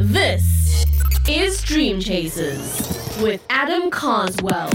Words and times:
This 0.00 0.84
is 1.28 1.60
Dream 1.60 1.98
Chasers 1.98 3.18
with 3.20 3.44
Adam 3.50 3.90
Carswell. 3.90 4.70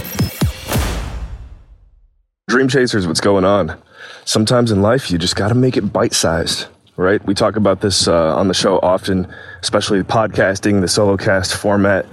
Dream 2.50 2.68
Chasers, 2.68 3.08
what's 3.08 3.22
going 3.22 3.46
on? 3.46 3.82
Sometimes 4.26 4.70
in 4.70 4.82
life, 4.82 5.10
you 5.10 5.18
just 5.18 5.38
got 5.38 5.48
to 5.48 5.56
make 5.56 5.78
it 5.78 5.94
bite 5.94 6.12
sized, 6.14 6.68
right? 6.98 7.26
We 7.26 7.34
talk 7.34 7.56
about 7.56 7.80
this 7.80 8.06
uh, 8.06 8.36
on 8.36 8.50
the 8.50 8.54
show 8.54 8.80
often, 8.80 9.34
especially 9.62 10.04
podcasting, 10.04 10.82
the 10.82 10.90
solo 10.90 11.16
cast 11.16 11.56
format. 11.56 12.06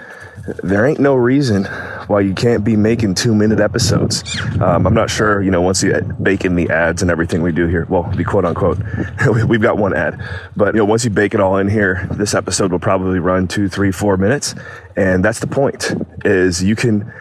There 0.62 0.86
ain't 0.86 1.00
no 1.00 1.16
reason 1.16 1.64
why 2.11 2.20
you 2.20 2.34
can't 2.34 2.64
be 2.64 2.74
making 2.74 3.14
two 3.14 3.32
minute 3.32 3.61
episodes. 3.61 4.24
Um, 4.61 4.84
I'm 4.84 4.95
not 4.95 5.08
sure, 5.08 5.40
you 5.40 5.50
know, 5.52 5.62
once 5.62 5.80
you 5.80 5.95
bake 6.20 6.44
in 6.44 6.56
the 6.56 6.68
ads 6.68 7.02
and 7.02 7.11
everything 7.11 7.40
we 7.40 7.52
do 7.52 7.68
here, 7.68 7.86
well, 7.88 8.02
be 8.16 8.25
quote 8.25 8.44
unquote, 8.44 8.79
we've 9.48 9.62
got 9.62 9.79
one 9.79 9.94
ad, 9.94 10.20
but 10.57 10.75
you 10.75 10.79
know, 10.79 10.84
once 10.84 11.04
you 11.04 11.11
bake 11.11 11.34
it 11.34 11.40
all 11.40 11.57
in 11.58 11.68
here, 11.68 12.08
this 12.11 12.34
episode 12.34 12.72
will 12.72 12.80
probably 12.80 13.20
run 13.20 13.46
two, 13.46 13.68
three, 13.68 13.93
four 13.93 14.16
minutes. 14.16 14.57
And 14.96 15.25
that's 15.25 15.38
the 15.38 15.46
point 15.46 15.93
is 16.25 16.61
you 16.64 16.75
can 16.75 17.12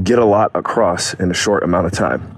get 0.00 0.20
a 0.20 0.24
lot 0.24 0.52
across 0.54 1.12
in 1.14 1.28
a 1.32 1.34
short 1.34 1.64
amount 1.64 1.86
of 1.86 1.92
time. 1.92 2.32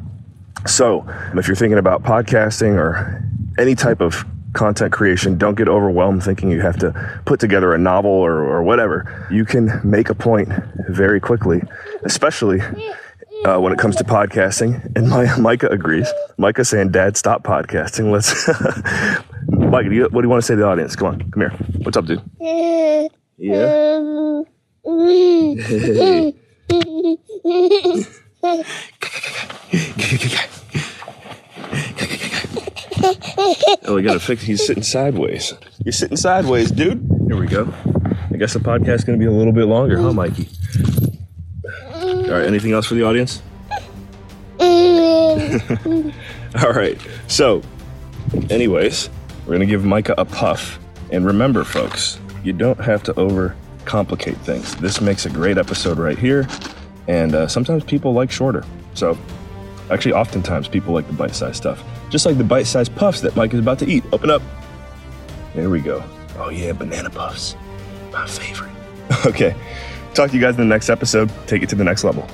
So, 0.66 1.06
if 1.34 1.46
you're 1.46 1.56
thinking 1.56 1.78
about 1.78 2.04
podcasting 2.04 2.76
or 2.76 3.22
any 3.58 3.74
type 3.74 4.00
of 4.00 4.24
content 4.52 4.92
creation, 4.92 5.38
don't 5.38 5.56
get 5.56 5.68
overwhelmed 5.68 6.22
thinking 6.22 6.50
you 6.50 6.60
have 6.60 6.78
to 6.78 7.20
put 7.24 7.40
together 7.40 7.74
a 7.74 7.78
novel 7.78 8.10
or, 8.10 8.44
or 8.44 8.62
whatever. 8.62 9.26
You 9.30 9.44
can 9.44 9.80
make 9.84 10.10
a 10.10 10.14
point 10.14 10.48
very 10.88 11.20
quickly, 11.20 11.62
especially 12.02 12.60
uh, 13.44 13.58
when 13.58 13.72
it 13.72 13.78
comes 13.78 13.96
to 13.96 14.04
podcasting. 14.04 14.96
And 14.96 15.08
my, 15.08 15.36
Micah 15.38 15.68
agrees. 15.68 16.10
Micah 16.36 16.64
saying, 16.64 16.92
Dad, 16.92 17.16
stop 17.16 17.42
podcasting. 17.42 18.10
Let's. 18.10 18.48
Micah, 19.48 19.88
do 19.88 19.94
you, 19.94 20.02
what 20.04 20.22
do 20.22 20.26
you 20.26 20.30
want 20.30 20.42
to 20.42 20.46
say 20.46 20.54
to 20.54 20.60
the 20.60 20.66
audience? 20.66 20.96
Come 20.96 21.08
on, 21.08 21.30
come 21.30 21.40
here. 21.40 21.50
What's 21.82 21.96
up, 21.96 22.06
dude? 22.06 22.22
Yeah. 23.36 24.42
oh, 33.84 33.94
we 33.94 34.02
gotta 34.02 34.20
fix. 34.20 34.42
He's 34.42 34.66
sitting 34.66 34.82
sideways. 34.82 35.54
You're 35.84 35.92
sitting 35.92 36.16
sideways, 36.16 36.70
dude. 36.70 37.06
Here 37.26 37.36
we 37.36 37.46
go. 37.46 37.72
I 38.32 38.36
guess 38.36 38.52
the 38.52 38.60
podcast's 38.60 39.04
gonna 39.04 39.18
be 39.18 39.24
a 39.24 39.30
little 39.30 39.52
bit 39.52 39.64
longer, 39.66 39.98
huh, 39.98 40.12
Mikey? 40.12 40.48
All 41.94 42.30
right. 42.30 42.44
Anything 42.46 42.72
else 42.72 42.86
for 42.86 42.94
the 42.94 43.04
audience? 43.04 43.42
All 46.62 46.72
right. 46.72 46.98
So, 47.26 47.62
anyways, 48.50 49.10
we're 49.46 49.54
gonna 49.54 49.66
give 49.66 49.84
Micah 49.84 50.14
a 50.18 50.24
puff. 50.24 50.78
And 51.10 51.24
remember, 51.24 51.64
folks, 51.64 52.18
you 52.44 52.52
don't 52.52 52.80
have 52.80 53.02
to 53.04 53.14
overcomplicate 53.14 54.36
things. 54.38 54.76
This 54.76 55.00
makes 55.00 55.24
a 55.26 55.30
great 55.30 55.56
episode 55.58 55.98
right 55.98 56.18
here. 56.18 56.46
And 57.06 57.34
uh, 57.34 57.48
sometimes 57.48 57.84
people 57.84 58.12
like 58.12 58.30
shorter. 58.30 58.64
So, 58.94 59.16
actually, 59.90 60.12
oftentimes 60.12 60.68
people 60.68 60.94
like 60.94 61.06
the 61.06 61.12
bite 61.12 61.34
sized 61.34 61.56
stuff. 61.56 61.82
Just 62.10 62.26
like 62.26 62.38
the 62.38 62.44
bite 62.44 62.66
sized 62.66 62.94
puffs 62.96 63.20
that 63.22 63.36
Mike 63.36 63.52
is 63.54 63.60
about 63.60 63.78
to 63.80 63.86
eat. 63.86 64.04
Open 64.12 64.30
up. 64.30 64.42
There 65.54 65.70
we 65.70 65.80
go. 65.80 66.02
Oh, 66.36 66.50
yeah, 66.50 66.72
banana 66.72 67.10
puffs. 67.10 67.56
My 68.12 68.26
favorite. 68.26 68.72
okay. 69.26 69.54
Talk 70.14 70.30
to 70.30 70.36
you 70.36 70.42
guys 70.42 70.54
in 70.54 70.60
the 70.60 70.66
next 70.66 70.88
episode. 70.90 71.30
Take 71.46 71.62
it 71.62 71.68
to 71.70 71.76
the 71.76 71.84
next 71.84 72.04
level. 72.04 72.28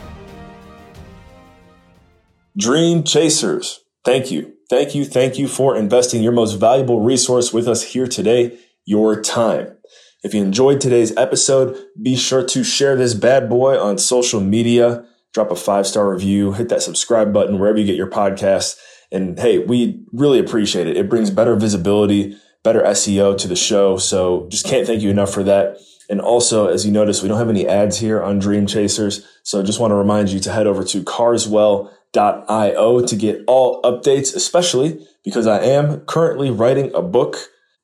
Dream 2.57 3.03
Chasers, 3.03 3.81
thank 4.05 4.31
you. 4.31 4.55
Thank 4.71 4.95
you. 4.95 5.05
Thank 5.05 5.39
you 5.39 5.49
for 5.49 5.77
investing 5.77 6.23
your 6.23 6.33
most 6.33 6.55
valuable 6.55 7.01
resource 7.01 7.53
with 7.53 7.67
us 7.67 7.83
here 7.83 8.07
today, 8.07 8.57
your 8.85 9.21
time. 9.21 9.77
If 10.23 10.33
you 10.35 10.43
enjoyed 10.43 10.81
today's 10.81 11.15
episode, 11.17 11.77
be 12.01 12.17
sure 12.17 12.45
to 12.47 12.65
share 12.65 12.97
this 12.97 13.13
bad 13.13 13.49
boy 13.51 13.79
on 13.79 13.99
social 13.99 14.41
media, 14.41 15.05
drop 15.35 15.51
a 15.51 15.57
five 15.57 15.87
star 15.87 16.11
review, 16.11 16.53
hit 16.53 16.71
that 16.71 16.83
subscribe 16.83 17.33
button 17.33 17.59
wherever 17.59 17.77
you 17.77 17.85
get 17.85 17.97
your 17.97 18.11
podcasts. 18.11 18.79
And 19.13 19.39
hey, 19.39 19.59
we 19.59 20.03
really 20.13 20.39
appreciate 20.39 20.87
it. 20.87 20.97
It 20.97 21.11
brings 21.11 21.31
better 21.31 21.57
visibility, 21.57 22.39
better 22.63 22.83
SEO 22.83 23.37
to 23.39 23.49
the 23.49 23.57
show. 23.57 23.99
So 23.99 24.47
just 24.49 24.65
can't 24.65 24.87
thank 24.87 25.03
you 25.03 25.11
enough 25.11 25.33
for 25.33 25.43
that. 25.43 25.79
And 26.09 26.21
also, 26.21 26.69
as 26.69 26.87
you 26.87 26.93
notice, 26.93 27.23
we 27.23 27.29
don't 27.29 27.39
have 27.39 27.49
any 27.49 27.67
ads 27.67 27.99
here 27.99 28.23
on 28.23 28.39
Dream 28.39 28.67
Chasers. 28.67 29.27
So 29.43 29.63
just 29.63 29.81
want 29.81 29.91
to 29.91 29.97
remind 29.97 30.31
you 30.31 30.39
to 30.41 30.53
head 30.53 30.67
over 30.67 30.85
to 30.85 31.03
carswell.io 31.03 33.07
to 33.07 33.17
get 33.17 33.43
all 33.47 33.83
updates, 33.83 34.35
especially 34.35 35.07
because 35.25 35.47
I 35.47 35.63
am 35.63 36.01
currently 36.01 36.51
writing 36.51 36.93
a 36.95 37.03
book. 37.03 37.37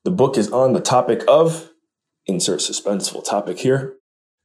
The 0.03 0.11
book 0.11 0.37
is 0.37 0.51
on 0.51 0.73
the 0.73 0.81
topic 0.81 1.23
of 1.27 1.71
insert 2.27 2.59
suspenseful 2.59 3.23
topic 3.23 3.59
here. 3.59 3.95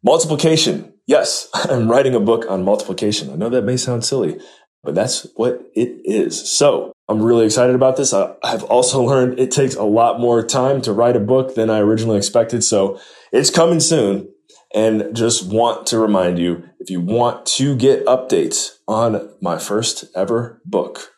Multiplication. 0.03 0.95
Yes, 1.07 1.49
I'm 1.55 1.91
writing 1.91 2.15
a 2.15 2.21
book 2.21 2.47
on 2.49 2.65
multiplication. 2.65 3.31
I 3.31 3.37
know 3.37 3.49
that 3.49 3.65
may 3.65 3.77
sound 3.77 4.05
silly, 4.05 4.39
but 4.83 4.95
that's 4.95 5.27
what 5.37 5.63
it 5.75 6.01
is. 6.05 6.53
So 6.53 6.93
I'm 7.09 7.23
really 7.23 7.45
excited 7.47 7.75
about 7.75 7.97
this. 7.97 8.13
I, 8.13 8.35
have 8.45 8.65
also 8.65 9.03
learned 9.07 9.39
it 9.39 9.51
takes 9.51 9.75
a 9.75 9.85
lot 9.85 10.21
more 10.21 10.45
time 10.45 10.83
to 10.83 10.93
write 10.93 11.17
a 11.17 11.21
book 11.21 11.55
than 11.55 11.71
I 11.71 11.79
originally 11.79 12.19
expected. 12.19 12.63
So 12.65 13.01
it's 13.33 13.51
coming 13.51 13.81
soon. 13.81 14.29
And 14.75 15.15
just 15.17 15.51
want 15.51 15.87
to 15.87 15.99
remind 15.99 16.39
you, 16.39 16.65
if 16.81 16.91
you 16.91 17.01
want 17.01 17.47
to 17.47 17.77
get 17.77 18.05
updates 18.05 18.73
on 18.89 19.31
my 19.41 19.59
first 19.59 20.05
ever 20.15 20.61
book, 20.67 21.13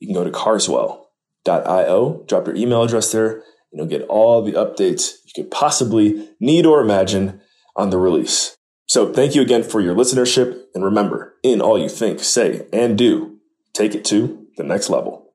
you 0.00 0.08
can 0.08 0.14
go 0.14 0.24
to 0.24 0.30
carswell.io, 0.30 2.24
drop 2.26 2.46
your 2.46 2.56
email 2.56 2.82
address 2.82 3.12
there, 3.12 3.32
and 3.32 3.42
you'll 3.74 3.86
get 3.86 4.08
all 4.08 4.42
the 4.42 4.52
updates 4.52 5.12
you 5.24 5.42
could 5.42 5.50
possibly 5.50 6.30
need 6.40 6.64
or 6.66 6.80
imagine 6.80 7.40
on 7.76 7.90
the 7.90 7.98
release. 7.98 8.55
So 8.86 9.12
thank 9.12 9.34
you 9.34 9.42
again 9.42 9.64
for 9.64 9.80
your 9.80 9.94
listenership. 9.94 10.62
And 10.74 10.84
remember, 10.84 11.34
in 11.42 11.60
all 11.60 11.78
you 11.78 11.88
think, 11.88 12.20
say, 12.20 12.66
and 12.72 12.96
do, 12.96 13.38
take 13.72 13.94
it 13.94 14.04
to 14.06 14.46
the 14.56 14.62
next 14.62 14.88
level. 14.88 15.25